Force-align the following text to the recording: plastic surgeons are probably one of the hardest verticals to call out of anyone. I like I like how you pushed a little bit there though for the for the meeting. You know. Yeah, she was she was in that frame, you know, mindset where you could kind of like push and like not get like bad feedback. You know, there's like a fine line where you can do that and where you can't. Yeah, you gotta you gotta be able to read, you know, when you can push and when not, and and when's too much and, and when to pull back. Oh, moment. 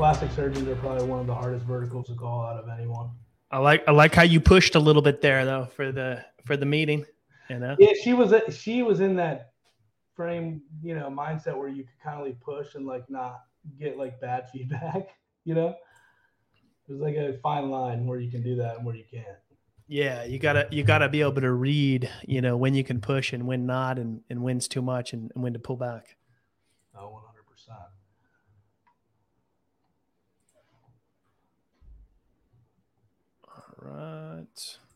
plastic 0.00 0.30
surgeons 0.30 0.66
are 0.66 0.76
probably 0.76 1.06
one 1.06 1.20
of 1.20 1.26
the 1.26 1.34
hardest 1.34 1.62
verticals 1.66 2.06
to 2.06 2.14
call 2.14 2.40
out 2.40 2.56
of 2.56 2.70
anyone. 2.70 3.10
I 3.50 3.58
like 3.58 3.86
I 3.86 3.90
like 3.90 4.14
how 4.14 4.22
you 4.22 4.40
pushed 4.40 4.74
a 4.74 4.78
little 4.78 5.02
bit 5.02 5.20
there 5.20 5.44
though 5.44 5.66
for 5.76 5.92
the 5.92 6.24
for 6.46 6.56
the 6.56 6.64
meeting. 6.64 7.04
You 7.50 7.58
know. 7.58 7.76
Yeah, 7.78 7.92
she 8.02 8.14
was 8.14 8.32
she 8.56 8.82
was 8.82 9.00
in 9.00 9.14
that 9.16 9.50
frame, 10.16 10.62
you 10.82 10.94
know, 10.94 11.10
mindset 11.10 11.54
where 11.54 11.68
you 11.68 11.82
could 11.82 12.00
kind 12.02 12.18
of 12.18 12.26
like 12.26 12.40
push 12.40 12.76
and 12.76 12.86
like 12.86 13.10
not 13.10 13.42
get 13.78 13.98
like 13.98 14.18
bad 14.22 14.48
feedback. 14.52 15.10
You 15.44 15.54
know, 15.54 15.74
there's 16.88 17.02
like 17.02 17.16
a 17.16 17.36
fine 17.42 17.68
line 17.68 18.06
where 18.06 18.18
you 18.18 18.30
can 18.30 18.42
do 18.42 18.56
that 18.56 18.78
and 18.78 18.86
where 18.86 18.96
you 18.96 19.04
can't. 19.10 19.26
Yeah, 19.86 20.24
you 20.24 20.38
gotta 20.38 20.66
you 20.70 20.82
gotta 20.82 21.10
be 21.10 21.20
able 21.20 21.42
to 21.42 21.52
read, 21.52 22.08
you 22.26 22.40
know, 22.40 22.56
when 22.56 22.72
you 22.72 22.84
can 22.84 23.02
push 23.02 23.34
and 23.34 23.46
when 23.46 23.66
not, 23.66 23.98
and 23.98 24.22
and 24.30 24.42
when's 24.42 24.66
too 24.66 24.80
much 24.80 25.12
and, 25.12 25.30
and 25.34 25.44
when 25.44 25.52
to 25.52 25.58
pull 25.58 25.76
back. 25.76 26.16
Oh, 26.98 27.20
moment. 34.50 34.89